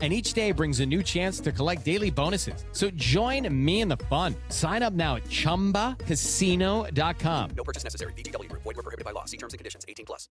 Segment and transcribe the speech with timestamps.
[0.00, 2.64] and each day brings a new chance to collect daily bonuses.
[2.72, 4.34] So join me in the fun.
[4.48, 7.50] Sign up now at ChumbaCasino.com.
[7.54, 8.14] No purchase necessary.
[8.14, 8.50] VGW.
[8.52, 9.26] Void were prohibited by law.
[9.26, 9.84] See terms and conditions.
[9.86, 10.30] 18 plus.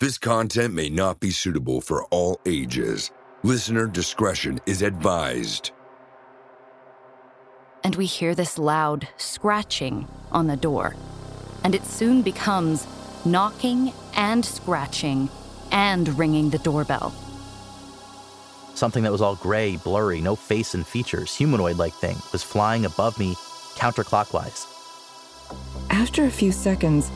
[0.00, 3.12] This content may not be suitable for all ages.
[3.42, 5.70] Listener discretion is advised.
[7.84, 10.96] And we hear this loud scratching on the door.
[11.62, 12.86] And it soon becomes
[13.24, 15.28] knocking and scratching
[15.70, 17.14] and ringing the doorbell.
[18.74, 22.84] Something that was all gray, blurry, no face and features, humanoid like thing, was flying
[22.84, 23.34] above me
[23.76, 24.66] counterclockwise.
[25.90, 27.10] After a few seconds,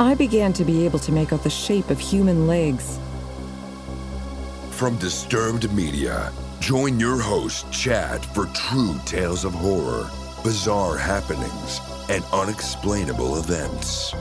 [0.00, 2.98] I began to be able to make out the shape of human legs.
[4.70, 10.10] From Disturbed Media, join your host, Chad, for true tales of horror,
[10.42, 14.12] bizarre happenings, and unexplainable events.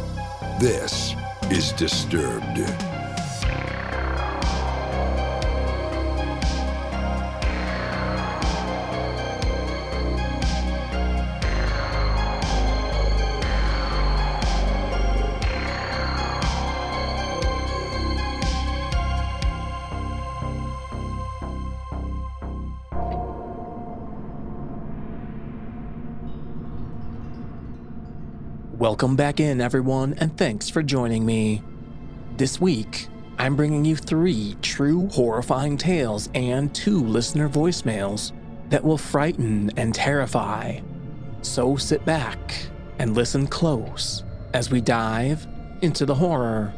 [0.60, 1.16] This
[1.50, 2.91] is Disturbed.
[28.92, 31.64] Welcome back in, everyone, and thanks for joining me.
[32.36, 33.08] This week,
[33.40, 38.34] I'm bringing you three true horrifying tales and two listener voicemails
[38.70, 40.82] that will frighten and terrify.
[41.42, 42.68] So sit back
[43.00, 45.48] and listen close as we dive
[45.82, 46.74] into the horror.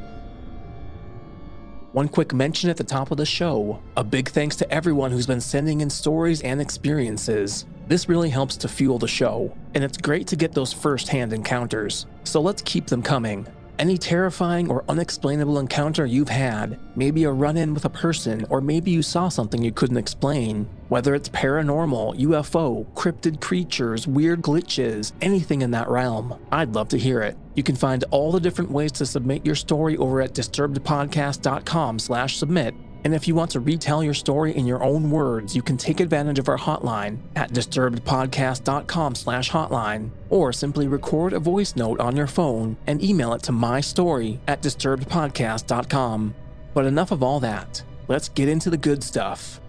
[1.94, 5.25] One quick mention at the top of the show a big thanks to everyone who's
[5.25, 7.66] been sending in stories and experiences.
[7.85, 11.33] This really helps to fuel the show, and it's great to get those first hand
[11.33, 13.45] encounters, so let's keep them coming.
[13.77, 18.61] Any terrifying or unexplainable encounter you've had, maybe a run in with a person, or
[18.61, 25.11] maybe you saw something you couldn't explain, whether it's paranormal, UFO, cryptid creatures, weird glitches,
[25.22, 27.35] anything in that realm, I'd love to hear it.
[27.55, 33.14] You can find all the different ways to submit your story over at disturbedpodcast.com/submit and
[33.14, 36.40] if you want to retell your story in your own words, you can take advantage
[36.40, 43.03] of our hotline at disturbedpodcast.com/hotline or simply record a voice note on your phone and
[43.03, 46.36] email it to my story at disturbedpodcast.com.
[46.74, 47.84] But enough of all that.
[48.08, 49.59] Let's get into the good stuff.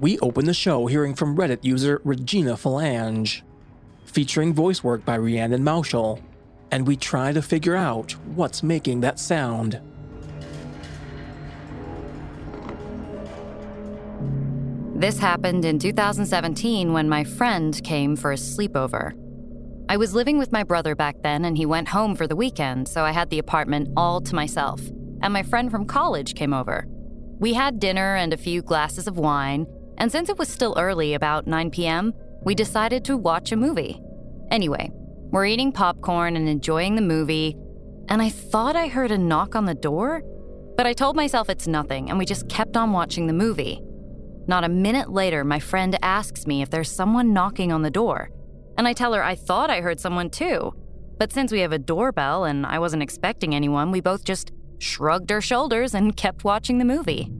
[0.00, 3.42] We open the show hearing from Reddit user Regina Falange,
[4.04, 6.20] featuring voice work by Rhiannon Mauschel,
[6.72, 9.78] and we try to figure out what's making that sound.
[15.02, 19.10] This happened in 2017 when my friend came for a sleepover.
[19.88, 22.86] I was living with my brother back then, and he went home for the weekend,
[22.86, 24.80] so I had the apartment all to myself.
[25.20, 26.86] And my friend from college came over.
[27.40, 29.66] We had dinner and a few glasses of wine,
[29.98, 32.12] and since it was still early, about 9 p.m.,
[32.44, 34.00] we decided to watch a movie.
[34.52, 34.88] Anyway,
[35.32, 37.56] we're eating popcorn and enjoying the movie,
[38.08, 40.22] and I thought I heard a knock on the door,
[40.76, 43.82] but I told myself it's nothing, and we just kept on watching the movie.
[44.46, 48.30] Not a minute later, my friend asks me if there's someone knocking on the door.
[48.76, 50.72] And I tell her I thought I heard someone too.
[51.18, 55.30] But since we have a doorbell and I wasn't expecting anyone, we both just shrugged
[55.30, 57.30] our shoulders and kept watching the movie.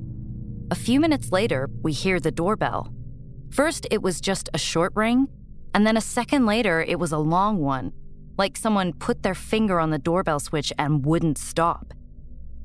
[0.70, 2.94] A few minutes later, we hear the doorbell.
[3.50, 5.26] First, it was just a short ring,
[5.74, 7.92] and then a second later, it was a long one,
[8.38, 11.92] like someone put their finger on the doorbell switch and wouldn't stop.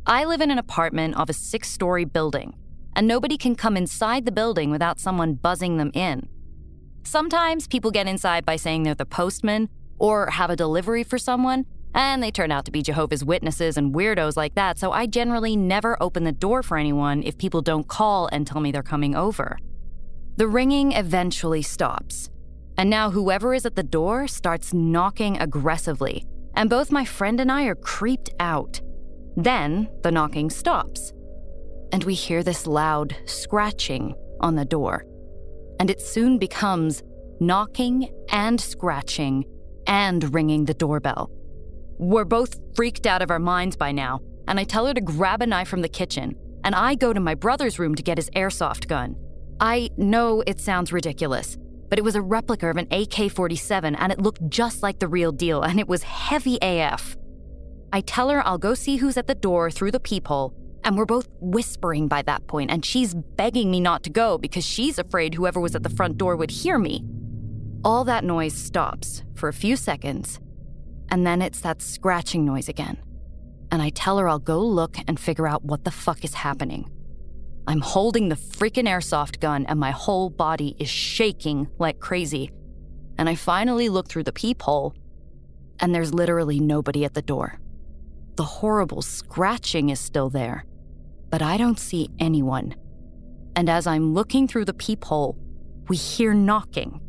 [0.05, 2.53] I live in an apartment of a six story building
[2.97, 6.27] and nobody can come inside the building without someone buzzing them in.
[7.03, 9.69] Sometimes people get inside by saying they're the postman
[9.99, 13.93] or have a delivery for someone, and they turn out to be Jehovah's Witnesses and
[13.93, 17.87] weirdos like that, so I generally never open the door for anyone if people don't
[17.87, 19.59] call and tell me they're coming over.
[20.37, 22.31] The ringing eventually stops,
[22.79, 27.51] and now whoever is at the door starts knocking aggressively, and both my friend and
[27.51, 28.81] I are creeped out.
[29.35, 31.13] Then the knocking stops
[31.91, 35.05] and we hear this loud scratching on the door.
[35.79, 37.03] And it soon becomes
[37.39, 39.45] knocking and scratching
[39.85, 41.31] and ringing the doorbell.
[41.97, 45.41] We're both freaked out of our minds by now, and I tell her to grab
[45.41, 48.29] a knife from the kitchen, and I go to my brother's room to get his
[48.31, 49.15] airsoft gun.
[49.59, 51.57] I know it sounds ridiculous,
[51.89, 55.07] but it was a replica of an AK 47 and it looked just like the
[55.07, 57.17] real deal, and it was heavy AF.
[57.91, 60.53] I tell her I'll go see who's at the door through the peephole,
[60.87, 64.65] and we're both whispering by that point, and she's begging me not to go because
[64.65, 67.03] she's afraid whoever was at the front door would hear me.
[67.83, 70.39] All that noise stops for a few seconds,
[71.11, 72.97] and then it's that scratching noise again.
[73.69, 76.89] And I tell her I'll go look and figure out what the fuck is happening.
[77.67, 82.49] I'm holding the freaking airsoft gun, and my whole body is shaking like crazy.
[83.17, 84.95] And I finally look through the peephole,
[85.81, 87.59] and there's literally nobody at the door.
[88.37, 90.63] The horrible scratching is still there,
[91.29, 92.75] but I don't see anyone.
[93.55, 95.37] And as I'm looking through the peephole,
[95.87, 97.01] we hear knocking.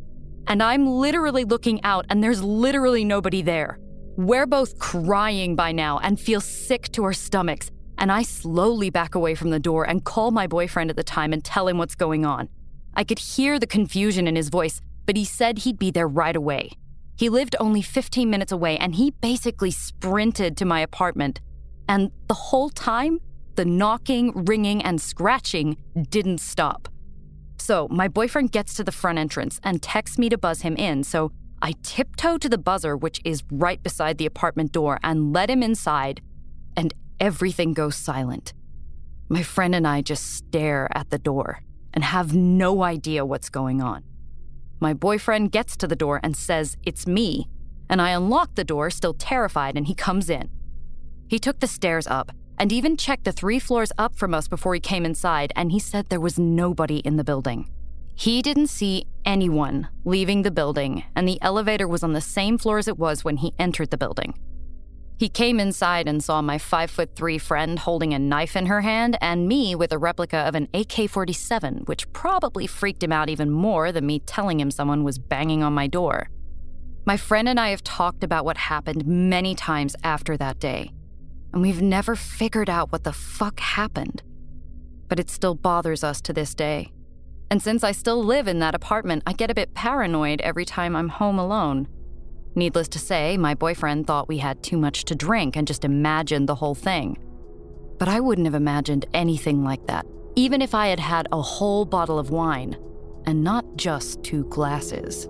[0.47, 3.79] And I'm literally looking out, and there's literally nobody there.
[4.17, 7.71] We're both crying by now and feel sick to our stomachs.
[7.99, 11.33] And I slowly back away from the door and call my boyfriend at the time
[11.33, 12.49] and tell him what's going on.
[12.95, 16.35] I could hear the confusion in his voice, but he said he'd be there right
[16.35, 16.71] away.
[17.17, 21.41] He lived only 15 minutes away and he basically sprinted to my apartment.
[21.89, 23.21] And the whole time,
[23.59, 25.77] the knocking, ringing, and scratching
[26.11, 26.89] didn't stop.
[27.59, 31.03] So my boyfriend gets to the front entrance and texts me to buzz him in.
[31.03, 35.51] So I tiptoe to the buzzer, which is right beside the apartment door, and let
[35.51, 36.21] him inside,
[36.77, 38.55] and everything goes silent.
[39.29, 41.61] My friend and I just stare at the door
[41.93, 44.05] and have no idea what's going on.
[44.79, 47.49] My boyfriend gets to the door and says, It's me.
[47.91, 50.49] And I unlock the door, still terrified, and he comes in.
[51.27, 54.75] He took the stairs up and even checked the three floors up from us before
[54.75, 57.69] he came inside, and he said there was nobody in the building.
[58.15, 62.79] He didn't see anyone leaving the building, and the elevator was on the same floor
[62.79, 64.35] as it was when he entered the building.
[65.19, 68.83] He came inside and saw my five foot three friend holding a knife in her
[68.83, 73.29] hand and me with a replica of an AK 47, which probably freaked him out
[73.29, 76.29] even more than me telling him someone was banging on my door.
[77.05, 80.93] My friend and I have talked about what happened many times after that day,
[81.53, 84.23] and we've never figured out what the fuck happened.
[85.09, 86.93] But it still bothers us to this day.
[87.51, 90.95] And since I still live in that apartment, I get a bit paranoid every time
[90.95, 91.89] I'm home alone.
[92.55, 96.49] Needless to say, my boyfriend thought we had too much to drink and just imagined
[96.49, 97.17] the whole thing.
[97.99, 100.07] But I wouldn't have imagined anything like that,
[100.37, 102.77] even if I had had a whole bottle of wine,
[103.27, 105.29] and not just two glasses.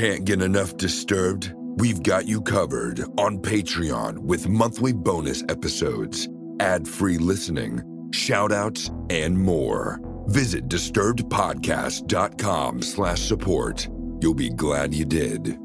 [0.00, 1.52] Can't get enough disturbed?
[1.76, 6.26] We've got you covered on Patreon with monthly bonus episodes,
[6.58, 10.00] ad-free listening, shoutouts, and more.
[10.28, 13.90] Visit disturbedpodcast.com slash support.
[14.22, 15.58] You'll be glad you did.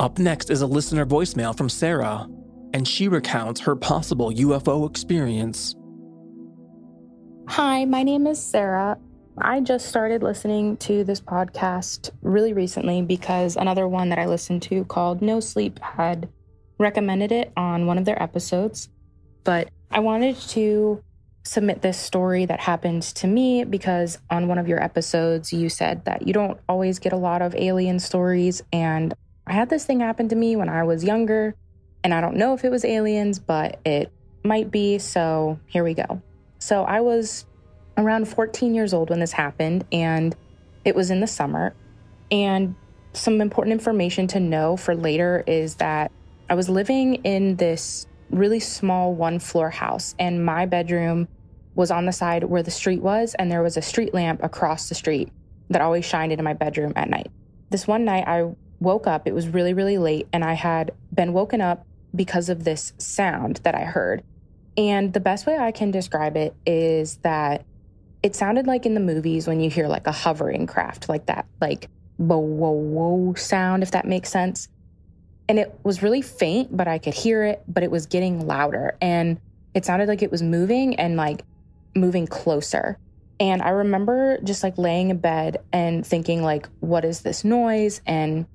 [0.00, 2.26] Up next is a listener voicemail from Sarah,
[2.74, 5.76] and she recounts her possible UFO experience.
[7.46, 8.98] Hi, my name is Sarah.
[9.38, 14.62] I just started listening to this podcast really recently because another one that I listened
[14.64, 16.28] to called No Sleep had
[16.78, 18.90] recommended it on one of their episodes.
[19.44, 21.02] But I wanted to
[21.44, 26.04] submit this story that happened to me because on one of your episodes, you said
[26.04, 28.62] that you don't always get a lot of alien stories.
[28.70, 29.14] And
[29.46, 31.54] I had this thing happen to me when I was younger.
[32.04, 34.12] And I don't know if it was aliens, but it
[34.44, 34.98] might be.
[34.98, 36.20] So here we go.
[36.58, 37.46] So I was
[37.96, 40.34] around 14 years old when this happened, and
[40.84, 41.74] it was in the summer.
[42.30, 42.74] And
[43.12, 46.10] some important information to know for later is that
[46.48, 51.28] I was living in this really small one floor house, and my bedroom
[51.74, 54.88] was on the side where the street was, and there was a street lamp across
[54.88, 55.30] the street
[55.70, 57.30] that always shined into my bedroom at night.
[57.70, 61.32] This one night, I woke up, it was really, really late, and I had been
[61.32, 64.22] woken up because of this sound that I heard.
[64.76, 67.64] And the best way I can describe it is that
[68.22, 71.46] it sounded like in the movies when you hear like a hovering craft, like that,
[71.60, 74.68] like whoa, whoa, whoa sound, if that makes sense.
[75.48, 78.96] And it was really faint, but I could hear it, but it was getting louder.
[79.00, 79.40] And
[79.74, 81.42] it sounded like it was moving and like
[81.94, 82.98] moving closer.
[83.40, 88.00] And I remember just like laying in bed and thinking, like, what is this noise?
[88.06, 88.46] And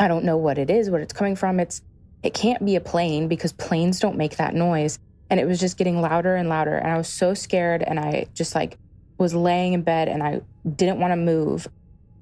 [0.00, 1.60] I don't know what it is, what it's coming from.
[1.60, 1.82] It's,
[2.22, 4.98] it can't be a plane because planes don't make that noise.
[5.28, 6.76] And it was just getting louder and louder.
[6.76, 7.82] And I was so scared.
[7.82, 8.78] And I just like
[9.18, 11.68] was laying in bed and I didn't want to move.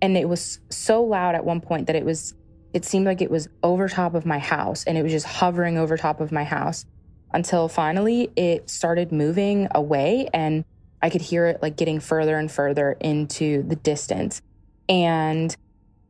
[0.01, 2.35] And it was so loud at one point that it was,
[2.73, 5.79] it seemed like it was over top of my house and it was just hovering
[5.79, 6.85] over top of my house
[7.33, 10.65] until finally it started moving away and
[11.03, 14.41] I could hear it like getting further and further into the distance.
[14.89, 15.55] And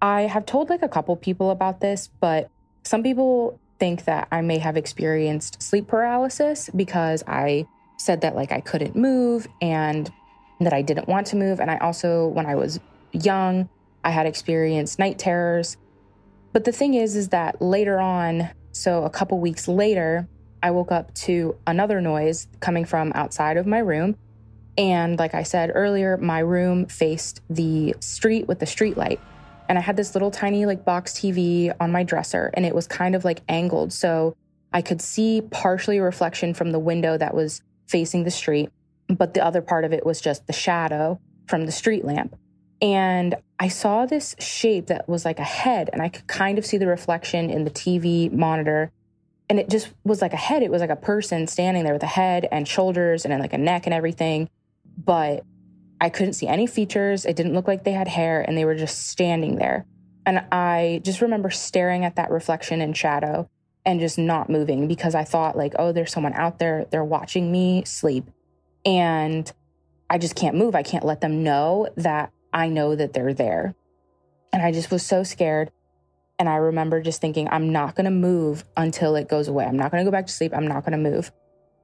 [0.01, 2.51] I have told like a couple people about this, but
[2.85, 7.67] some people think that I may have experienced sleep paralysis because I
[7.99, 10.13] said that like I couldn't move and
[10.65, 11.61] that I didn't want to move.
[11.61, 12.81] And I also, when I was
[13.13, 13.69] young,
[14.03, 15.77] I had experienced night terrors.
[16.53, 20.29] But the thing is, is that later on, so a couple weeks later,
[20.63, 24.17] I woke up to another noise coming from outside of my room.
[24.77, 29.21] And like I said earlier, my room faced the street with the street light.
[29.69, 32.87] And I had this little tiny like box TV on my dresser and it was
[32.87, 33.93] kind of like angled.
[33.93, 34.37] So
[34.73, 38.71] I could see partially a reflection from the window that was facing the street,
[39.09, 42.37] but the other part of it was just the shadow from the street lamp.
[42.81, 46.67] And I saw this shape that was like a head, and I could kind of
[46.67, 48.91] see the reflection in the TV monitor.
[49.49, 50.63] And it just was like a head.
[50.63, 53.59] It was like a person standing there with a head and shoulders and like a
[53.59, 54.49] neck and everything.
[54.97, 55.45] But
[56.01, 57.25] I couldn't see any features.
[57.25, 59.87] It didn't look like they had hair, and they were just standing there.
[60.27, 63.49] And I just remember staring at that reflection in shadow
[63.87, 66.87] and just not moving because I thought, like, oh, there's someone out there.
[66.91, 68.31] They're watching me sleep.
[68.85, 69.51] And
[70.11, 70.75] I just can't move.
[70.75, 73.75] I can't let them know that I know that they're there.
[74.53, 75.71] And I just was so scared.
[76.39, 79.65] And I remember just thinking, I'm not going to move until it goes away.
[79.65, 80.53] I'm not going to go back to sleep.
[80.55, 81.33] I'm not going to move.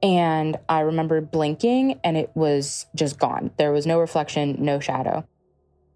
[0.02, 3.50] And I remember blinking and it was just gone.
[3.59, 5.26] There was no reflection, no shadow.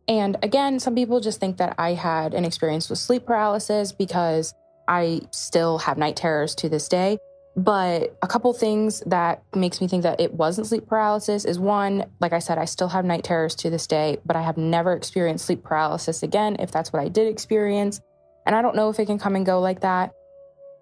[0.07, 4.53] And again, some people just think that I had an experience with sleep paralysis because
[4.87, 7.19] I still have night terrors to this day.
[7.57, 12.07] But a couple things that makes me think that it wasn't sleep paralysis is one,
[12.21, 14.93] like I said, I still have night terrors to this day, but I have never
[14.93, 18.01] experienced sleep paralysis again, if that's what I did experience.
[18.45, 20.13] And I don't know if it can come and go like that,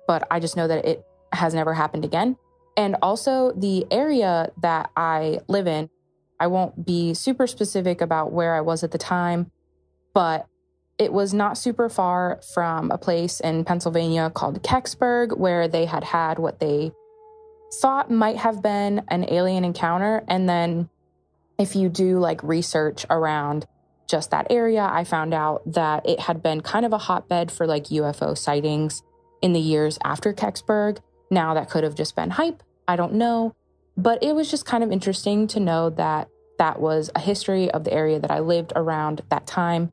[0.07, 2.37] but I just know that it has never happened again.
[2.77, 5.91] And also, the area that I live in,
[6.41, 9.51] I won't be super specific about where I was at the time,
[10.15, 10.47] but
[10.99, 16.05] it was not super far from a place in Pennsylvania called Kecksburg, where they had
[16.05, 16.93] had what they
[17.81, 20.23] thought might have been an alien encounter.
[20.29, 20.89] And then,
[21.59, 23.67] if you do like research around
[24.09, 27.67] just that area, I found out that it had been kind of a hotbed for
[27.67, 29.03] like UFO sightings
[29.41, 30.99] in the years after Kecksburg.
[31.31, 32.63] Now, that could have just been hype.
[32.87, 33.55] I don't know.
[33.97, 37.85] But it was just kind of interesting to know that that was a history of
[37.85, 39.93] the area that I lived around that time.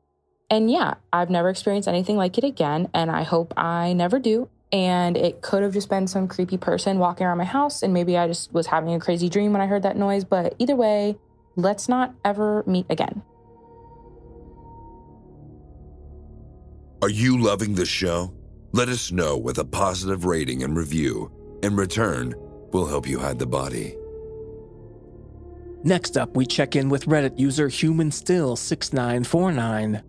[0.50, 4.48] And yeah, I've never experienced anything like it again, and I hope I never do.
[4.72, 8.18] And it could have just been some creepy person walking around my house, and maybe
[8.18, 10.24] I just was having a crazy dream when I heard that noise.
[10.24, 11.16] But either way,
[11.56, 13.22] let's not ever meet again.
[17.02, 18.34] Are you loving the show?
[18.72, 21.32] Let us know with a positive rating and review.
[21.62, 22.34] In return,
[22.72, 23.96] we'll help you hide the body.
[25.82, 30.02] Next up, we check in with Reddit user HumanStill6949,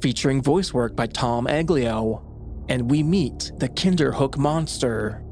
[0.00, 2.22] featuring voice work by Tom Aglio,
[2.68, 5.22] and we meet the Kinderhook monster.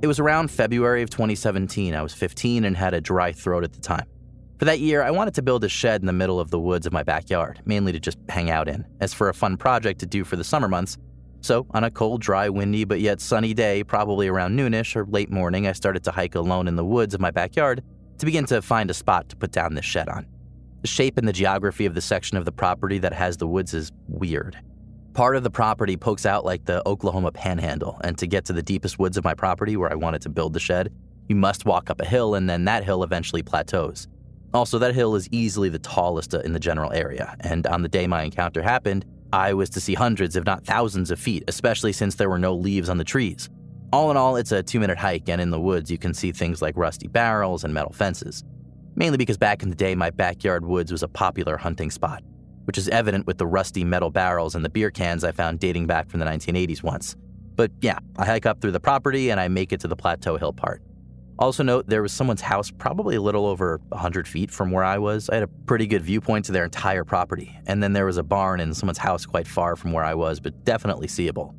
[0.00, 1.94] It was around February of 2017.
[1.94, 4.06] I was 15 and had a dry throat at the time.
[4.58, 6.86] For that year, I wanted to build a shed in the middle of the woods
[6.86, 10.06] of my backyard, mainly to just hang out in, as for a fun project to
[10.06, 10.98] do for the summer months.
[11.40, 15.30] So, on a cold, dry, windy, but yet sunny day, probably around noonish or late
[15.30, 17.82] morning, I started to hike alone in the woods of my backyard
[18.18, 20.26] to begin to find a spot to put down this shed on.
[20.82, 23.74] The shape and the geography of the section of the property that has the woods
[23.74, 24.56] is weird.
[25.12, 28.62] Part of the property pokes out like the Oklahoma panhandle, and to get to the
[28.62, 30.92] deepest woods of my property where I wanted to build the shed,
[31.28, 34.06] you must walk up a hill, and then that hill eventually plateaus.
[34.54, 37.88] Also, that hill is easily the tallest uh, in the general area, and on the
[37.88, 41.92] day my encounter happened, I was to see hundreds, if not thousands, of feet, especially
[41.92, 43.50] since there were no leaves on the trees.
[43.92, 46.30] All in all, it's a two minute hike, and in the woods, you can see
[46.30, 48.44] things like rusty barrels and metal fences.
[48.98, 52.20] Mainly because back in the day, my backyard woods was a popular hunting spot,
[52.64, 55.86] which is evident with the rusty metal barrels and the beer cans I found dating
[55.86, 57.14] back from the 1980s once.
[57.54, 60.36] But yeah, I hike up through the property and I make it to the Plateau
[60.36, 60.82] Hill part.
[61.38, 64.98] Also, note there was someone's house probably a little over 100 feet from where I
[64.98, 65.30] was.
[65.30, 67.56] I had a pretty good viewpoint to their entire property.
[67.68, 70.40] And then there was a barn in someone's house quite far from where I was,
[70.40, 71.54] but definitely seeable.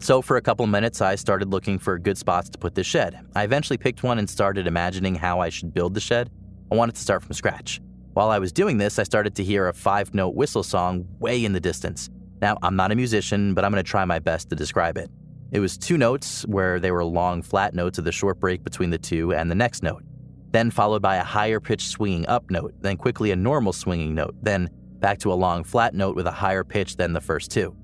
[0.00, 3.20] So, for a couple minutes, I started looking for good spots to put the shed.
[3.34, 6.30] I eventually picked one and started imagining how I should build the shed.
[6.74, 7.80] I wanted to start from scratch.
[8.14, 11.44] While I was doing this, I started to hear a five note whistle song way
[11.44, 12.10] in the distance.
[12.42, 15.08] Now, I'm not a musician, but I'm going to try my best to describe it.
[15.52, 18.90] It was two notes where they were long flat notes of the short break between
[18.90, 20.02] the two and the next note,
[20.50, 24.34] then followed by a higher pitched swinging up note, then quickly a normal swinging note,
[24.42, 27.76] then back to a long flat note with a higher pitch than the first two.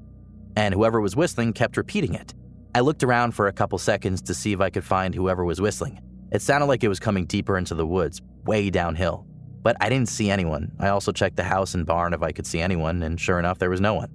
[0.56, 2.34] And whoever was whistling kept repeating it.
[2.74, 5.60] I looked around for a couple seconds to see if I could find whoever was
[5.60, 6.00] whistling.
[6.32, 9.26] It sounded like it was coming deeper into the woods, way downhill.
[9.62, 10.72] But I didn't see anyone.
[10.78, 13.58] I also checked the house and barn if I could see anyone, and sure enough,
[13.58, 14.10] there was no one.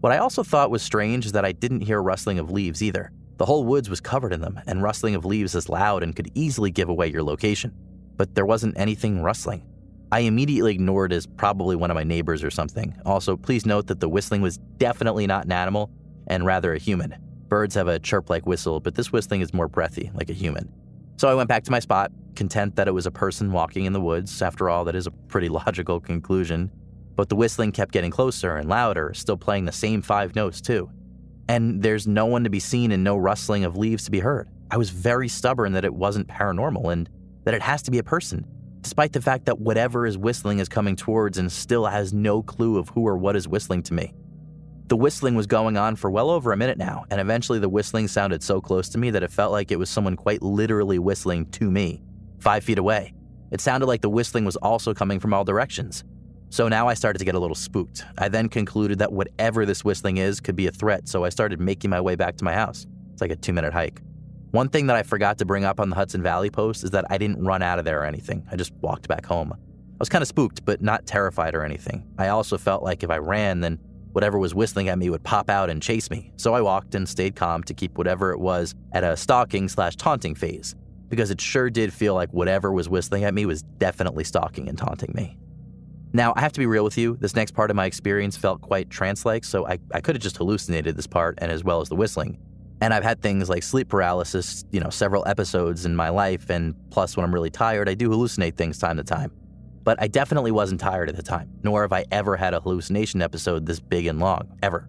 [0.00, 3.12] What I also thought was strange is that I didn't hear rustling of leaves either.
[3.36, 6.30] The whole woods was covered in them, and rustling of leaves is loud and could
[6.34, 7.72] easily give away your location.
[8.16, 9.66] But there wasn't anything rustling.
[10.12, 12.96] I immediately ignored as probably one of my neighbors or something.
[13.06, 15.90] Also, please note that the whistling was definitely not an animal
[16.26, 17.16] and rather a human.
[17.48, 20.72] Birds have a chirp like whistle, but this whistling is more breathy, like a human.
[21.20, 23.92] So I went back to my spot, content that it was a person walking in
[23.92, 24.40] the woods.
[24.40, 26.70] After all, that is a pretty logical conclusion.
[27.14, 30.88] But the whistling kept getting closer and louder, still playing the same five notes, too.
[31.46, 34.48] And there's no one to be seen and no rustling of leaves to be heard.
[34.70, 37.06] I was very stubborn that it wasn't paranormal and
[37.44, 38.46] that it has to be a person,
[38.80, 42.78] despite the fact that whatever is whistling is coming towards and still has no clue
[42.78, 44.14] of who or what is whistling to me.
[44.90, 48.08] The whistling was going on for well over a minute now, and eventually the whistling
[48.08, 51.46] sounded so close to me that it felt like it was someone quite literally whistling
[51.52, 52.02] to me,
[52.40, 53.14] five feet away.
[53.52, 56.02] It sounded like the whistling was also coming from all directions.
[56.48, 58.04] So now I started to get a little spooked.
[58.18, 61.60] I then concluded that whatever this whistling is could be a threat, so I started
[61.60, 62.84] making my way back to my house.
[63.12, 64.02] It's like a two minute hike.
[64.50, 67.04] One thing that I forgot to bring up on the Hudson Valley post is that
[67.10, 68.44] I didn't run out of there or anything.
[68.50, 69.52] I just walked back home.
[69.52, 72.08] I was kind of spooked, but not terrified or anything.
[72.18, 73.78] I also felt like if I ran, then
[74.12, 76.32] whatever was whistling at me would pop out and chase me.
[76.36, 79.96] So I walked and stayed calm to keep whatever it was at a stalking slash
[79.96, 80.74] taunting phase,
[81.08, 84.76] because it sure did feel like whatever was whistling at me was definitely stalking and
[84.76, 85.36] taunting me.
[86.12, 88.60] Now, I have to be real with you, this next part of my experience felt
[88.60, 91.80] quite trance like, so I, I could have just hallucinated this part and as well
[91.80, 92.38] as the whistling.
[92.80, 96.74] And I've had things like sleep paralysis, you know, several episodes in my life, and
[96.90, 99.30] plus when I'm really tired, I do hallucinate things time to time.
[99.82, 103.22] But I definitely wasn't tired at the time, nor have I ever had a hallucination
[103.22, 104.88] episode this big and long, ever.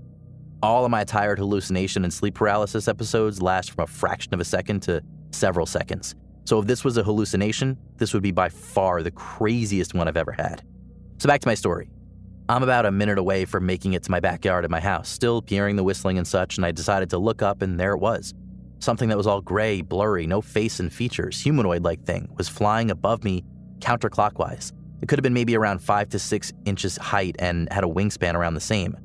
[0.62, 4.46] All of my tired hallucination and sleep paralysis episodes last from a fraction of a
[4.46, 6.16] second to several seconds.
[6.46, 10.18] So if this was a hallucination, this would be by far the craziest one I've
[10.18, 10.64] ever had.
[11.20, 11.90] So back to my story.
[12.50, 15.44] I'm about a minute away from making it to my backyard at my house, still
[15.48, 18.34] hearing the whistling and such, and I decided to look up, and there it was.
[18.80, 22.92] Something that was all gray, blurry, no face and features, humanoid like thing, was flying
[22.92, 23.44] above me
[23.80, 24.74] counterclockwise.
[25.02, 28.36] It could have been maybe around five to six inches height and had a wingspan
[28.36, 28.96] around the same.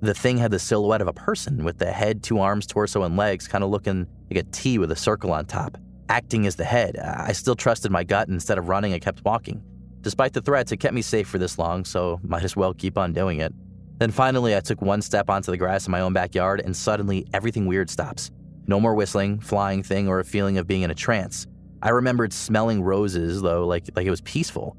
[0.00, 3.16] The thing had the silhouette of a person with the head, two arms, torso, and
[3.16, 6.64] legs, kind of looking like a T with a circle on top, acting as the
[6.64, 6.96] head.
[6.98, 9.62] I still trusted my gut, instead of running, I kept walking.
[10.02, 12.96] Despite the threats, it kept me safe for this long, so might as well keep
[12.96, 13.52] on doing it.
[13.98, 17.26] Then finally, I took one step onto the grass in my own backyard, and suddenly
[17.32, 18.30] everything weird stops.
[18.68, 21.46] No more whistling, flying thing, or a feeling of being in a trance.
[21.82, 24.76] I remembered smelling roses, though, like, like it was peaceful.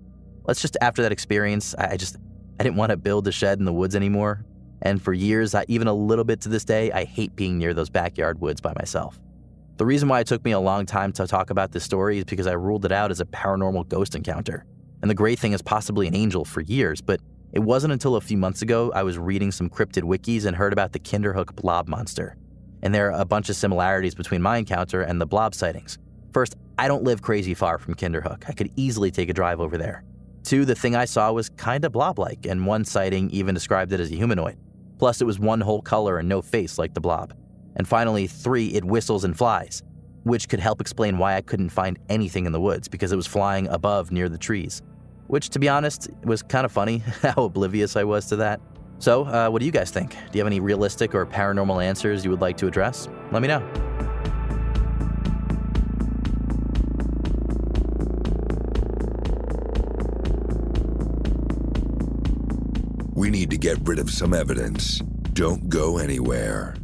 [0.48, 2.18] Let's just, after that experience, I, I just,
[2.60, 4.46] I didn't want to build a shed in the woods anymore.
[4.82, 7.74] And for years, I, even a little bit to this day, I hate being near
[7.74, 9.20] those backyard woods by myself.
[9.78, 12.24] The reason why it took me a long time to talk about this story is
[12.24, 14.66] because I ruled it out as a paranormal ghost encounter
[15.02, 17.22] and the great thing is possibly an angel for years, but
[17.54, 20.74] it wasn't until a few months ago I was reading some cryptid wikis and heard
[20.74, 22.36] about the Kinderhook blob monster.
[22.82, 25.98] And there are a bunch of similarities between my encounter and the blob sightings.
[26.34, 28.44] First, I don't live crazy far from Kinderhook.
[28.48, 30.04] I could easily take a drive over there.
[30.48, 34.00] Two, the thing I saw was kinda blob like, and one sighting even described it
[34.00, 34.58] as a humanoid.
[34.98, 37.34] Plus, it was one whole color and no face like the blob.
[37.76, 39.84] And finally, three, it whistles and flies
[40.28, 43.28] which could help explain why I couldn't find anything in the woods because it was
[43.28, 44.82] flying above near the trees.
[45.28, 48.62] Which, to be honest, was kind of funny how oblivious I was to that.
[49.00, 50.12] So, uh, what do you guys think?
[50.12, 53.08] Do you have any realistic or paranormal answers you would like to address?
[53.32, 54.07] Let me know.
[63.28, 65.00] We need to get rid of some evidence.
[65.34, 66.76] Don't go anywhere.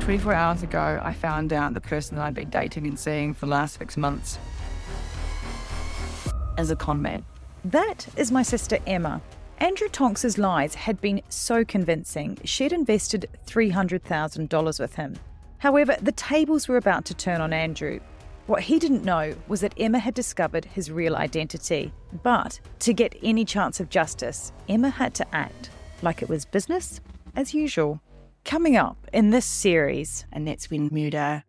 [0.00, 3.46] 24 hours ago, I found out the person that I'd been dating and seeing for
[3.46, 4.40] the last six months
[6.58, 7.24] as a con man.
[7.64, 9.22] That is my sister Emma.
[9.58, 15.14] Andrew Tonks's lies had been so convincing, she'd invested $300,000 with him.
[15.58, 18.00] However, the tables were about to turn on Andrew.
[18.46, 21.92] What he didn't know was that Emma had discovered his real identity.
[22.24, 25.70] But to get any chance of justice, Emma had to act
[26.02, 27.00] like it was business
[27.36, 28.00] as usual.
[28.44, 31.44] Coming up in this series, and that's when murder,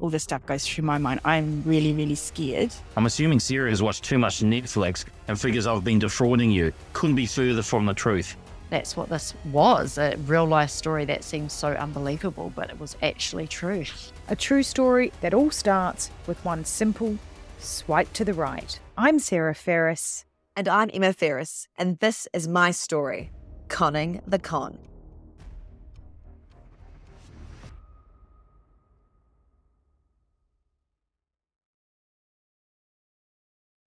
[0.00, 1.18] all this stuff goes through my mind.
[1.24, 2.72] I'm really, really scared.
[2.96, 6.72] I'm assuming Sarah has watched too much Netflix and figures I've been defrauding you.
[6.92, 8.36] Couldn't be further from the truth.
[8.70, 12.96] That's what this was a real life story that seems so unbelievable, but it was
[13.02, 13.84] actually true.
[14.28, 17.16] A true story that all starts with one simple
[17.60, 18.80] swipe to the right.
[18.98, 20.24] I'm Sarah Ferris.
[20.56, 23.30] And I'm Emma Ferris, and this is my story
[23.68, 24.78] Conning the Con.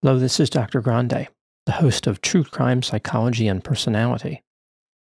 [0.02, 0.80] Hello, this is Dr.
[0.80, 1.28] Grande.
[1.66, 4.42] the host of True Crime Psychology and Personality.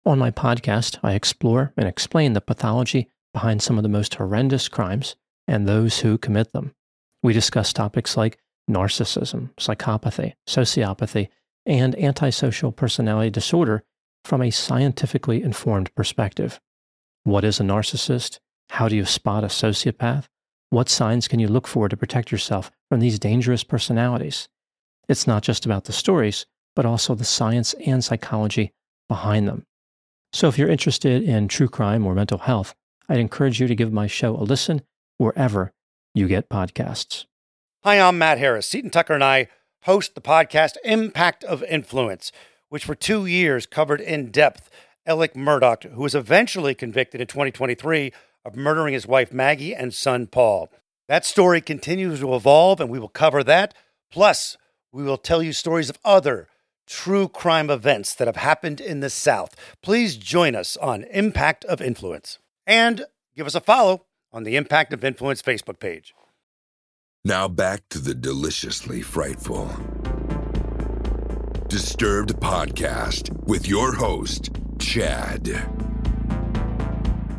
[0.07, 4.69] On my podcast, I explore and explain the pathology behind some of the most horrendous
[4.69, 5.15] crimes
[5.47, 6.75] and those who commit them.
[7.23, 8.39] We discuss topics like
[8.71, 11.29] narcissism, psychopathy, sociopathy,
[11.65, 13.83] and antisocial personality disorder
[14.25, 16.61] from a scientifically informed perspective.
[17.25, 18.39] What is a narcissist?
[18.71, 20.27] How do you spot a sociopath?
[20.71, 24.49] What signs can you look for to protect yourself from these dangerous personalities?
[25.09, 28.73] It's not just about the stories, but also the science and psychology
[29.09, 29.65] behind them.
[30.33, 32.75] So if you're interested in true crime or mental health,
[33.09, 34.83] I'd encourage you to give my show a listen
[35.19, 35.73] wherever
[36.15, 37.25] you get podcasts.
[37.85, 38.69] Hi, I'm Matt Harris.
[38.69, 39.49] Seton Tucker and I
[39.85, 42.33] host the podcast Impact of Influence,
[42.69, 44.69] which for two years covered in depth
[45.07, 48.13] Alex Murdaugh, who was eventually convicted in 2023
[48.45, 50.71] of murdering his wife Maggie and son Paul.
[51.09, 53.75] That story continues to evolve, and we will cover that.
[54.11, 54.57] Plus,
[54.93, 56.49] we will tell you stories of other
[56.87, 59.55] true crime events that have happened in the South.
[59.83, 63.05] Please join us on Impact of Influence and
[63.37, 64.06] give us a follow
[64.37, 66.15] on the Impact of Influence Facebook page.
[67.25, 69.67] Now back to the deliciously frightful.
[71.69, 75.67] Disturbed Podcast with your host, Chad.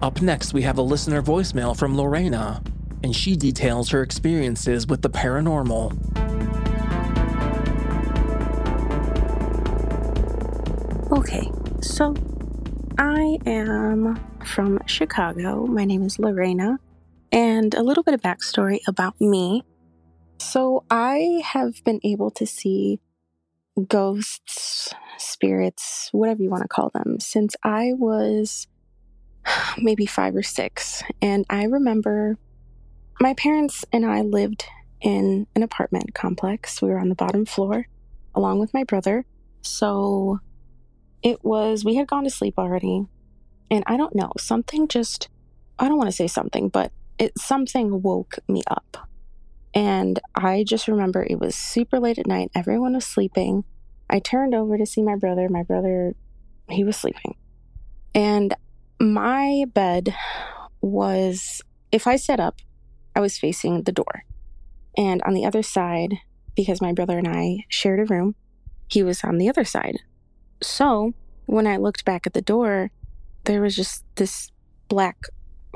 [0.02, 2.64] Up next, we have a listener voicemail from Lorena,
[3.04, 5.94] and she details her experiences with the paranormal.
[11.12, 12.16] Okay, so
[12.98, 15.68] I am from Chicago.
[15.68, 16.80] My name is Lorena,
[17.32, 19.64] and a little bit of backstory about me.
[20.40, 23.00] So, I have been able to see
[23.88, 28.68] ghosts, spirits, whatever you want to call them, since I was
[29.78, 31.04] maybe five or six.
[31.22, 32.38] And I remember
[33.20, 34.66] my parents and I lived
[35.02, 36.82] in an apartment complex.
[36.82, 37.88] We were on the bottom floor
[38.36, 39.26] along with my brother.
[39.62, 40.40] So
[41.24, 43.06] it was, we had gone to sleep already.
[43.70, 45.30] And I don't know, something just,
[45.78, 49.10] I don't want to say something, but it, something woke me up.
[49.74, 52.52] And I just remember it was super late at night.
[52.56, 53.64] Everyone was sleeping.
[54.10, 55.50] I turned over to see my brother.
[55.50, 56.16] My brother,
[56.70, 57.36] he was sleeping.
[58.16, 58.56] And
[59.00, 60.16] my bed
[60.82, 62.62] was, if I sat up,
[63.16, 64.24] I was facing the door.
[64.98, 66.16] And on the other side,
[66.56, 68.36] because my brother and I shared a room,
[68.88, 70.00] he was on the other side.
[70.62, 71.14] So
[71.46, 72.90] when I looked back at the door,
[73.44, 74.52] there was just this
[74.88, 75.18] black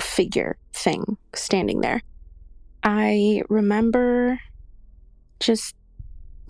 [0.02, 2.02] figure thing standing there.
[2.84, 4.40] I remember
[5.40, 5.76] just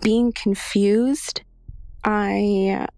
[0.00, 1.42] being confused.
[2.04, 2.88] I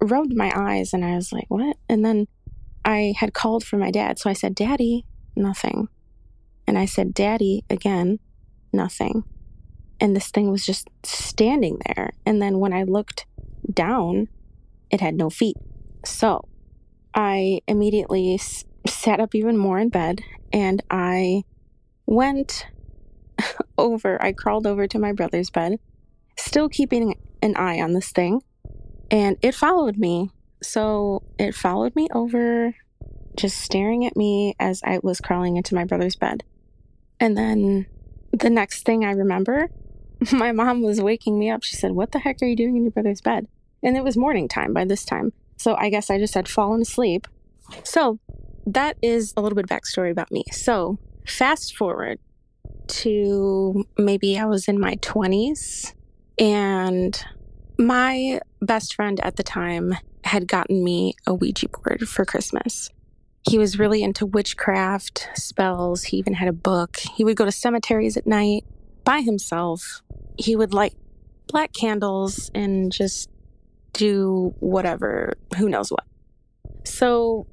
[0.00, 1.76] rubbed my eyes and I was like, what?
[1.88, 2.26] And then
[2.84, 4.18] I had called for my dad.
[4.18, 5.88] So I said, Daddy, nothing.
[6.66, 8.18] And I said, Daddy, again,
[8.72, 9.24] nothing.
[10.00, 12.12] And this thing was just standing there.
[12.26, 13.26] And then when I looked
[13.72, 14.28] down,
[14.90, 15.56] it had no feet.
[16.04, 16.44] So
[17.14, 18.36] I immediately
[18.86, 20.20] sat up even more in bed
[20.52, 21.44] and I
[22.06, 22.66] went
[23.78, 25.78] over, I crawled over to my brother's bed,
[26.38, 28.42] still keeping an eye on this thing,
[29.10, 30.30] and it followed me.
[30.62, 32.74] So it followed me over,
[33.36, 36.42] just staring at me as I was crawling into my brother's bed.
[37.20, 37.86] And then
[38.32, 39.68] the next thing I remember,
[40.32, 41.62] my mom was waking me up.
[41.62, 43.46] She said, What the heck are you doing in your brother's bed?
[43.82, 45.32] And it was morning time by this time.
[45.58, 47.26] So I guess I just had fallen asleep.
[47.82, 48.18] So
[48.66, 50.44] that is a little bit backstory about me.
[50.52, 52.18] So fast forward
[52.86, 55.94] to maybe I was in my 20s,
[56.38, 57.24] and
[57.78, 62.90] my best friend at the time had gotten me a Ouija board for Christmas.
[63.48, 66.04] He was really into witchcraft, spells.
[66.04, 66.96] He even had a book.
[66.96, 68.64] He would go to cemeteries at night
[69.04, 70.02] by himself.
[70.38, 70.94] He would light
[71.48, 73.28] black candles and just
[73.92, 76.04] do whatever, who knows what.
[76.84, 77.46] So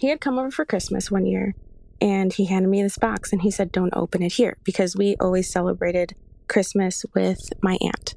[0.00, 1.54] he had come over for Christmas one year
[2.00, 5.14] and he handed me this box and he said, Don't open it here because we
[5.20, 6.14] always celebrated
[6.48, 8.14] Christmas with my aunt.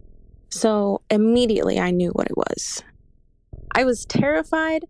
[0.50, 2.82] So immediately I knew what it was.
[3.76, 4.86] I was terrified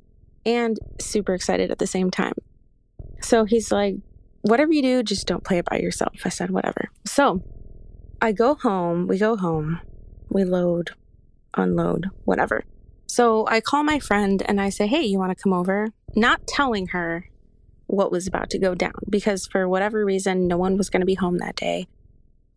[0.45, 2.35] and super excited at the same time.
[3.21, 3.95] So he's like,
[4.41, 6.13] Whatever you do, just don't play it by yourself.
[6.25, 6.91] I said, Whatever.
[7.05, 7.41] So
[8.21, 9.81] I go home, we go home,
[10.29, 10.91] we load,
[11.55, 12.65] unload, whatever.
[13.07, 15.87] So I call my friend and I say, Hey, you want to come over?
[16.15, 17.29] Not telling her
[17.87, 21.05] what was about to go down because for whatever reason, no one was going to
[21.05, 21.87] be home that day.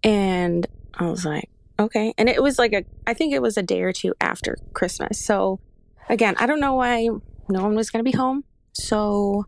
[0.03, 2.15] And I was like, Okay.
[2.17, 5.23] And it was like a, I think it was a day or two after Christmas.
[5.23, 5.61] So
[6.09, 7.09] again, I don't know why
[7.49, 8.45] no one was going to be home.
[8.73, 9.45] So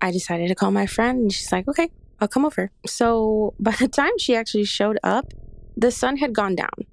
[0.00, 2.70] I decided to call my friend and she's like, Okay, I'll come over.
[2.86, 5.32] So by the time she actually showed up,
[5.76, 6.86] the sun had gone down.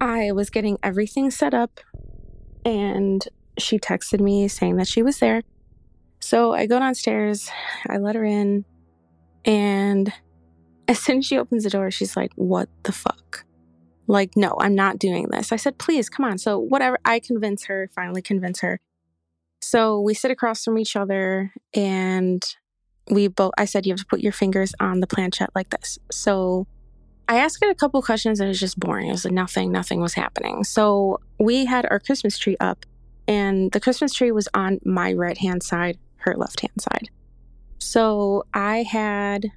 [0.00, 1.80] I was getting everything set up
[2.64, 3.26] and
[3.58, 5.42] she texted me saying that she was there.
[6.20, 7.50] So I go downstairs,
[7.88, 8.64] I let her in,
[9.44, 10.12] and
[10.86, 13.44] as soon as she opens the door, she's like, What the fuck?
[14.06, 15.52] Like, no, I'm not doing this.
[15.52, 16.38] I said, Please, come on.
[16.38, 18.80] So, whatever, I convince her, finally convince her.
[19.62, 22.44] So we sit across from each other and
[23.10, 25.98] we both, I said, You have to put your fingers on the planchette like this.
[26.10, 26.66] So
[27.28, 29.08] I asked her a couple questions and it was just boring.
[29.08, 30.64] It was like nothing, nothing was happening.
[30.64, 32.84] So we had our Christmas tree up
[33.28, 37.10] and the Christmas tree was on my right hand side, her left hand side.
[37.78, 39.52] So I had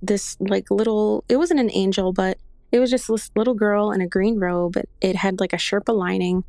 [0.00, 2.38] this like little, it wasn't an angel, but
[2.70, 4.76] it was just this little girl in a green robe.
[5.00, 6.44] It had like a Sherpa lining.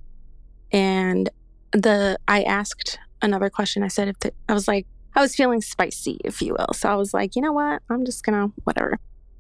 [0.71, 1.29] And
[1.71, 3.83] the, I asked another question.
[3.83, 6.73] I said, if the, I was like, I was feeling spicy, if you will.
[6.73, 7.81] So I was like, you know what?
[7.89, 8.97] I'm just gonna, whatever.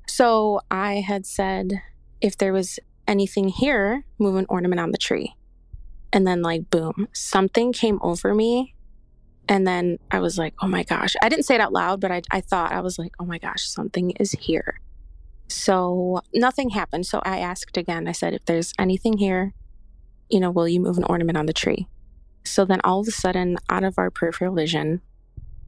[0.07, 1.81] So I had said,
[2.21, 5.35] if there was anything here, move an ornament on the tree.
[6.11, 8.75] And then, like, boom, something came over me.
[9.47, 11.15] And then I was like, oh my gosh.
[11.21, 13.37] I didn't say it out loud, but I, I thought, I was like, oh my
[13.37, 14.79] gosh, something is here.
[15.49, 17.05] So nothing happened.
[17.05, 19.53] So I asked again, I said, if there's anything here,
[20.29, 21.87] you know, will you move an ornament on the tree?
[22.45, 25.01] So then all of a sudden, out of our peripheral vision,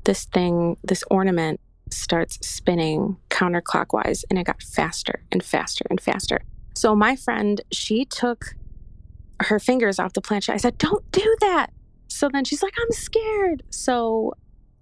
[0.06, 1.60] this thing, this ornament
[1.90, 6.42] starts spinning counterclockwise and it got faster and faster and faster.
[6.76, 8.56] So my friend, she took
[9.42, 10.56] her fingers off the planchette.
[10.56, 11.72] I said, Don't do that.
[12.08, 13.64] So then she's like, I'm scared.
[13.70, 14.34] So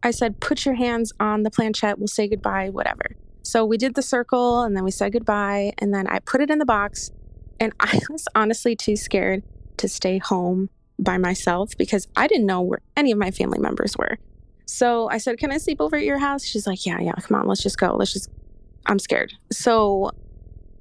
[0.04, 1.98] I said, Put your hands on the planchette.
[1.98, 3.16] We'll say goodbye, whatever.
[3.44, 5.74] So we did the circle and then we said goodbye.
[5.78, 7.12] And then I put it in the box.
[7.60, 9.44] And I was honestly too scared
[9.78, 13.96] to stay home by myself because I didn't know where any of my family members
[13.98, 14.18] were.
[14.66, 16.44] So I said, Can I sleep over at your house?
[16.44, 17.96] She's like, Yeah, yeah, come on, let's just go.
[17.96, 18.30] Let's just,
[18.86, 19.34] I'm scared.
[19.52, 20.12] So,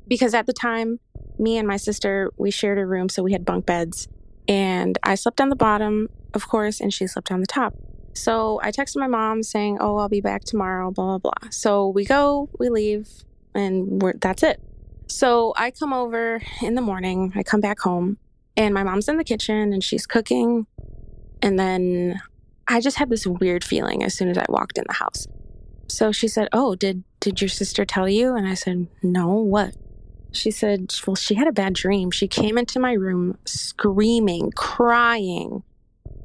[0.09, 0.99] because at the time,
[1.39, 4.09] me and my sister, we shared a room, so we had bunk beds.
[4.49, 7.75] And I slept on the bottom, of course, and she slept on the top.
[8.15, 11.51] So I texted my mom saying, Oh, I'll be back tomorrow, blah, blah, blah.
[11.51, 13.09] So we go, we leave,
[13.55, 14.61] and that's it.
[15.09, 18.19] So I come over in the morning, I come back home,
[18.57, 20.67] and my mom's in the kitchen and she's cooking.
[21.43, 22.21] And then
[22.69, 25.27] I just had this weird feeling as soon as I walked in the house.
[25.89, 29.75] So she said, "Oh, did did your sister tell you?" And I said, "No, what?"
[30.33, 32.11] She said, "Well, she had a bad dream.
[32.11, 35.63] She came into my room screaming, crying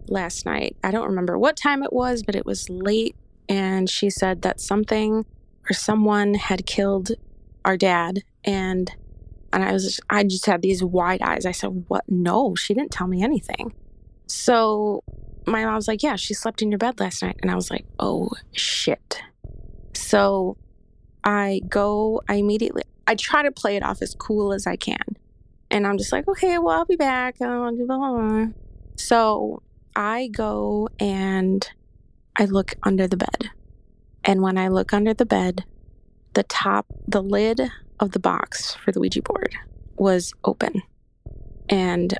[0.09, 0.75] last night.
[0.83, 3.15] I don't remember what time it was, but it was late
[3.49, 5.25] and she said that something
[5.69, 7.11] or someone had killed
[7.65, 8.91] our dad and
[9.53, 11.45] and I was just, I just had these wide eyes.
[11.45, 12.03] I said, "What?
[12.09, 13.73] No, she didn't tell me anything."
[14.27, 15.03] So
[15.47, 17.37] my mom was like, Yeah, she slept in your bed last night.
[17.41, 19.21] And I was like, Oh shit.
[19.93, 20.57] So
[21.23, 25.15] I go, I immediately, I try to play it off as cool as I can.
[25.71, 27.39] And I'm just like, Okay, well, I'll be back.
[27.39, 28.45] Blah blah blah.
[28.97, 29.63] So
[29.97, 31.67] I go and
[32.35, 33.49] I look under the bed.
[34.23, 35.65] And when I look under the bed,
[36.33, 37.61] the top, the lid
[37.99, 39.55] of the box for the Ouija board
[39.95, 40.83] was open.
[41.67, 42.15] And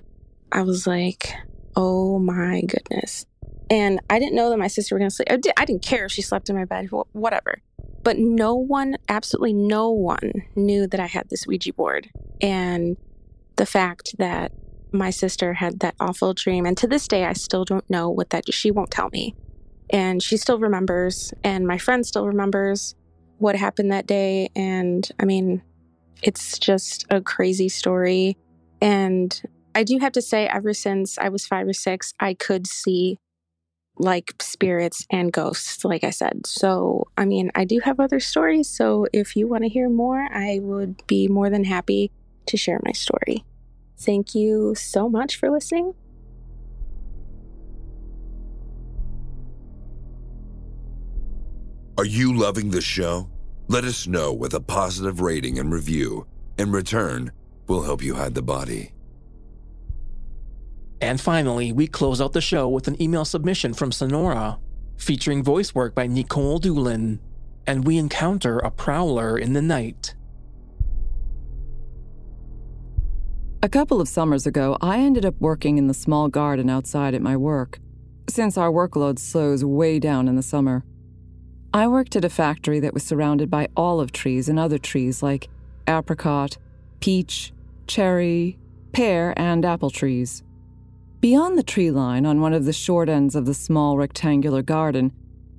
[0.52, 1.36] I was like,
[1.76, 3.28] Oh my goodness.
[3.70, 5.28] And I didn't know that my sister was going to sleep.
[5.30, 7.62] I, did, I didn't care if she slept in my bed, whatever.
[8.02, 12.10] But no one, absolutely no one, knew that I had this Ouija board.
[12.42, 12.98] And
[13.58, 14.52] the fact that
[14.92, 18.30] my sister had that awful dream, and to this day, I still don't know what
[18.32, 18.54] that.
[18.54, 19.36] She won't tell me,
[19.90, 22.96] and she still remembers, and my friend still remembers
[23.38, 24.50] what happened that day.
[24.56, 25.62] And I mean,
[26.22, 28.38] it's just a crazy story.
[28.82, 29.42] And
[29.76, 33.20] I do have to say, ever since I was five or six, I could see
[34.00, 36.46] like spirits and ghosts, like I said.
[36.46, 38.70] So, I mean, I do have other stories.
[38.70, 42.12] So, if you want to hear more, I would be more than happy
[42.48, 43.44] to share my story.
[43.98, 45.94] Thank you so much for listening.
[51.98, 53.28] Are you loving the show?
[53.68, 56.28] Let us know with a positive rating and review.
[56.60, 57.32] In return,
[57.68, 58.92] we'll help you hide the body.
[61.02, 64.60] And finally, we close out the show with an email submission from Sonora,
[64.98, 67.20] featuring voice work by Nicole Doolin,
[67.66, 70.16] and we encounter a prowler in the night.
[73.64, 77.24] A couple of summers ago, I ended up working in the small garden outside at
[77.24, 77.80] my work,
[78.30, 80.86] since our workload slows way down in the summer.
[81.74, 85.50] I worked at a factory that was surrounded by olive trees and other trees like
[85.88, 86.60] apricot,
[87.00, 87.52] peach,
[87.88, 88.60] cherry,
[88.92, 90.44] pear, and apple trees.
[91.20, 95.12] Beyond the tree line, on one of the short ends of the small rectangular garden,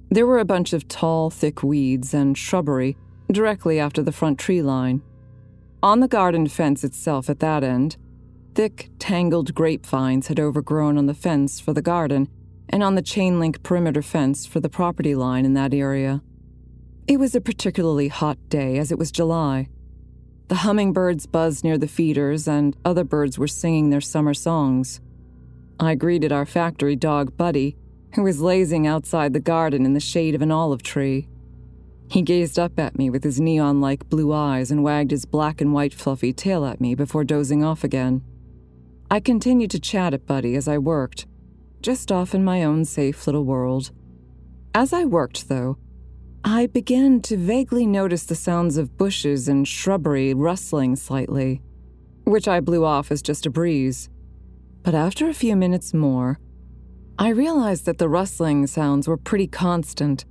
[0.08, 2.96] there were a bunch of tall, thick weeds and shrubbery
[3.32, 5.02] directly after the front tree line.
[5.82, 7.96] On the garden fence itself at that end,
[8.54, 12.28] Thick, tangled grapevines had overgrown on the fence for the garden
[12.68, 16.20] and on the chain link perimeter fence for the property line in that area.
[17.06, 19.68] It was a particularly hot day as it was July.
[20.48, 25.00] The hummingbirds buzzed near the feeders, and other birds were singing their summer songs.
[25.78, 27.76] I greeted our factory dog, Buddy,
[28.14, 31.28] who was lazing outside the garden in the shade of an olive tree.
[32.10, 35.60] He gazed up at me with his neon like blue eyes and wagged his black
[35.60, 38.22] and white fluffy tail at me before dozing off again.
[39.10, 41.26] I continued to chat at Buddy as I worked,
[41.82, 43.90] just off in my own safe little world.
[44.74, 45.78] As I worked, though,
[46.44, 51.60] I began to vaguely notice the sounds of bushes and shrubbery rustling slightly,
[52.24, 54.08] which I blew off as just a breeze.
[54.82, 56.38] But after a few minutes more,
[57.18, 60.24] I realized that the rustling sounds were pretty constant.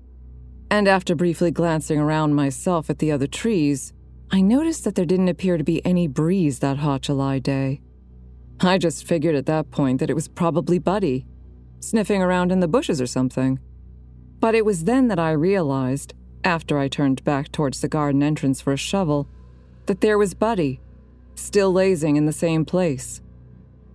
[0.70, 3.94] And after briefly glancing around myself at the other trees,
[4.32, 7.82] I noticed that there didn't appear to be any breeze that hot July day.
[8.60, 11.26] I just figured at that point that it was probably Buddy,
[11.80, 13.60] sniffing around in the bushes or something.
[14.40, 18.60] But it was then that I realized, after I turned back towards the garden entrance
[18.60, 19.28] for a shovel,
[19.86, 20.82] that there was Buddy,
[21.36, 23.22] still lazing in the same place.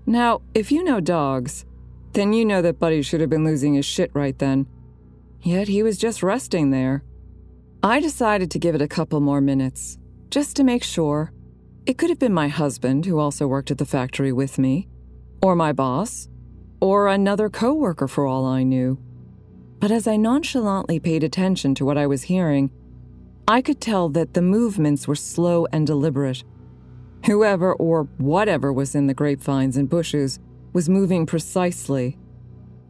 [0.06, 1.66] Now, if you know dogs,
[2.12, 4.66] then you know that Buddy should have been losing his shit right then.
[5.42, 7.02] Yet he was just resting there.
[7.82, 9.98] I decided to give it a couple more minutes,
[10.30, 11.32] just to make sure.
[11.84, 14.88] It could have been my husband, who also worked at the factory with me,
[15.42, 16.28] or my boss,
[16.80, 18.98] or another coworker for all I knew.
[19.80, 22.70] But as I nonchalantly paid attention to what I was hearing,
[23.48, 26.44] I could tell that the movements were slow and deliberate.
[27.26, 30.38] Whoever or whatever was in the grapevines and bushes
[30.72, 32.16] was moving precisely.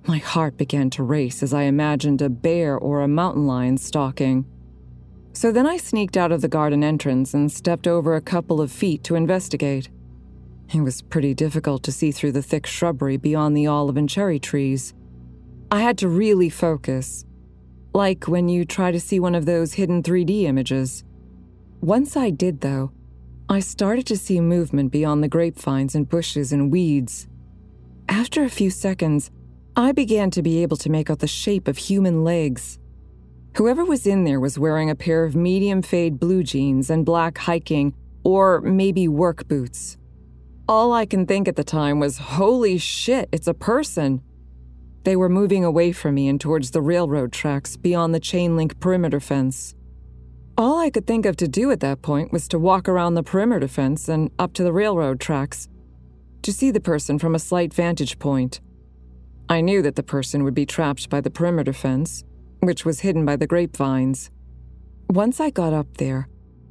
[0.07, 4.45] My heart began to race as I imagined a bear or a mountain lion stalking.
[5.33, 8.73] So then I sneaked out of the garden entrance and stepped over a couple of
[8.73, 9.89] feet to investigate.
[10.75, 14.41] It was pretty difficult to see through the thick shrubbery beyond the olive and cherry
[14.41, 14.93] trees.
[15.71, 17.25] I had to really focus,
[17.95, 21.05] like when you try to see one of those hidden 3D images.
[21.81, 22.93] Once I did, though,
[23.49, 27.29] I started to see movement beyond the grapevines and bushes and weeds.
[28.09, 29.31] After a few seconds,
[29.75, 32.79] I began to be able to make out the shape of human legs.
[33.57, 37.39] Whoever was in there was wearing a pair of medium fade blue jeans and black
[37.39, 39.97] hiking or maybe work boots.
[40.69, 44.21] All I can think at the time was, holy shit, it's a person.
[45.05, 48.79] They were moving away from me and towards the railroad tracks beyond the chain link
[48.79, 49.75] perimeter fence.
[50.59, 53.23] All I could think of to do at that point was to walk around the
[53.23, 55.67] perimeter fence and up to the railroad tracks
[56.43, 58.61] to see the person from a slight vantage point.
[59.49, 62.25] I knew that the person would be trapped by the perimeter fence,
[62.61, 64.31] which was hidden by the grapevines.
[65.11, 66.29] Once I got up there,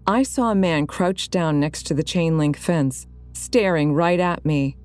[0.07, 4.45] I saw a man crouched down next to the chain link fence, staring right at
[4.45, 4.77] me.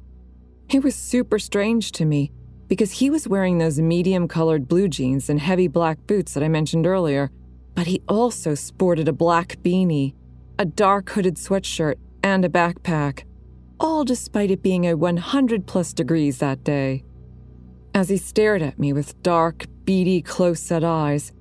[0.69, 2.33] It was super strange to me
[2.69, 6.49] because he was wearing those medium colored blue jeans and heavy black boots that I
[6.49, 7.31] mentioned earlier,
[7.75, 10.15] but he also sported a black beanie,
[10.59, 13.23] a dark hooded sweatshirt, and a backpack,
[13.79, 17.05] all despite it being a 100 plus degrees that day.
[17.97, 21.33] As he stared at me with dark, beady, close set eyes,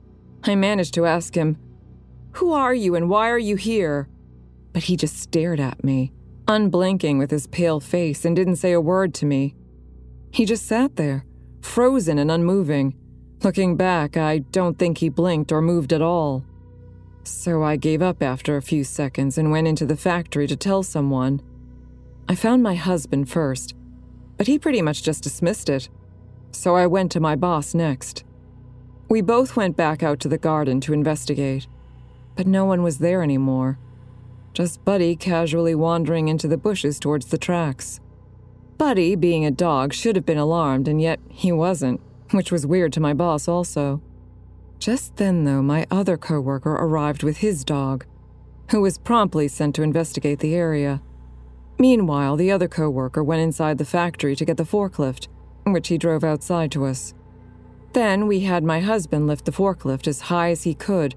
[0.45, 1.57] I managed to ask him,
[2.35, 4.07] Who are you and why are you here?
[4.71, 6.13] But he just stared at me,
[6.47, 9.53] unblinking with his pale face, and didn't say a word to me.
[10.31, 11.25] He just sat there,
[11.59, 12.95] frozen and unmoving.
[13.43, 16.45] Looking back, I don't think he blinked or moved at all.
[17.25, 20.83] So I gave up after a few seconds and went into the factory to tell
[20.83, 21.41] someone.
[22.29, 23.75] I found my husband first,
[24.37, 25.89] but he pretty much just dismissed it.
[26.55, 28.23] So I went to my boss next.
[29.09, 31.67] We both went back out to the garden to investigate,
[32.35, 33.77] but no one was there anymore.
[34.53, 37.99] Just Buddy casually wandering into the bushes towards the tracks.
[38.77, 42.93] Buddy, being a dog, should have been alarmed, and yet he wasn't, which was weird
[42.93, 44.01] to my boss also.
[44.79, 48.05] Just then, though, my other coworker arrived with his dog,
[48.71, 51.01] who was promptly sent to investigate the area.
[51.77, 55.27] Meanwhile, the other coworker went inside the factory to get the forklift,
[55.73, 57.13] which he drove outside to us.
[57.93, 61.15] Then we had my husband lift the forklift as high as he could,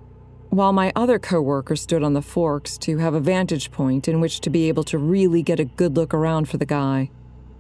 [0.51, 4.41] while my other coworker stood on the forks to have a vantage point in which
[4.41, 7.11] to be able to really get a good look around for the guy.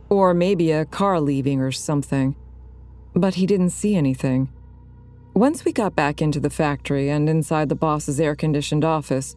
[0.09, 2.34] Or maybe a car leaving or something.
[3.14, 4.49] But he didn't see anything.
[5.34, 9.36] Once we got back into the factory and inside the boss's air conditioned office,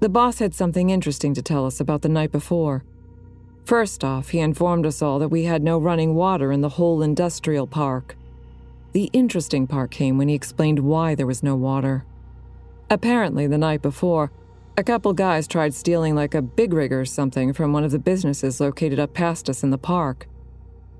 [0.00, 2.84] the boss had something interesting to tell us about the night before.
[3.64, 7.02] First off, he informed us all that we had no running water in the whole
[7.02, 8.16] industrial park.
[8.92, 12.04] The interesting part came when he explained why there was no water.
[12.90, 14.30] Apparently, the night before,
[14.78, 17.98] A couple guys tried stealing like a big rig or something from one of the
[17.98, 20.26] businesses located up past us in the park.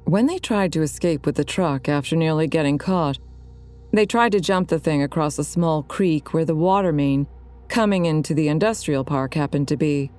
[0.04, 3.18] When they tried to escape with the truck after nearly getting caught,
[3.90, 7.26] they tried to jump the thing across a small creek where the water main
[7.68, 10.10] coming into the industrial park happened to be.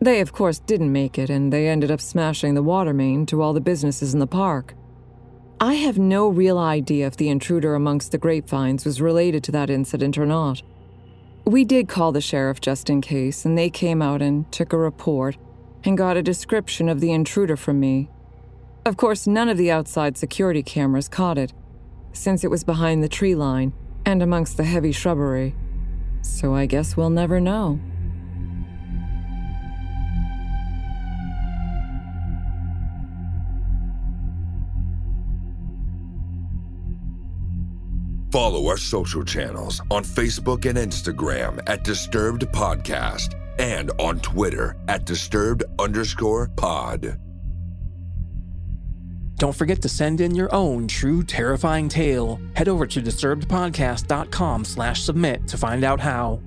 [0.00, 3.40] They, of course, didn't make it, and they ended up smashing the water main to
[3.40, 4.74] all the businesses in the park.
[5.58, 9.70] I have no real idea if the intruder amongst the grapevines was related to that
[9.70, 10.62] incident or not.
[11.46, 14.78] We did call the sheriff just in case, and they came out and took a
[14.78, 15.38] report
[15.82, 18.10] and got a description of the intruder from me.
[18.84, 21.52] Of course, none of the outside security cameras caught it,
[22.12, 23.72] since it was behind the tree line
[24.04, 25.54] and amongst the heavy shrubbery.
[26.20, 27.80] So I guess we'll never know.
[38.36, 45.06] Follow our social channels on Facebook and Instagram at Disturbed Podcast and on Twitter at
[45.06, 47.18] Disturbed underscore pod.
[49.36, 52.38] Don't forget to send in your own true terrifying tale.
[52.54, 56.42] Head over to disturbedpodcast.com slash submit to find out how.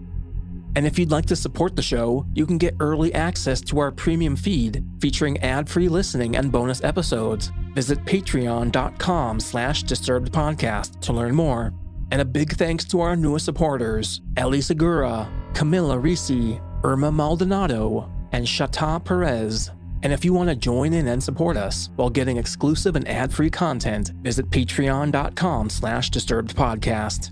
[0.76, 3.92] And if you'd like to support the show, you can get early access to our
[3.92, 7.52] premium feed featuring ad-free listening and bonus episodes.
[7.74, 11.74] Visit patreon.com slash disturbedpodcast to learn more.
[12.12, 18.46] And a big thanks to our newest supporters, Ellie Segura, Camilla Risi, Irma Maldonado, and
[18.46, 19.72] Shata Perez.
[20.02, 23.50] And if you want to join in and support us while getting exclusive and ad-free
[23.50, 27.32] content, visit patreon.com slash disturbedpodcast.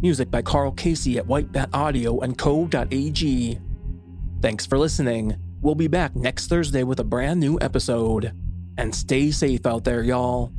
[0.00, 3.60] Music by Carl Casey at White Bat Audio and Co.ag.
[4.40, 5.36] Thanks for listening.
[5.60, 8.32] We'll be back next Thursday with a brand new episode.
[8.78, 10.52] And stay safe out there, y'all.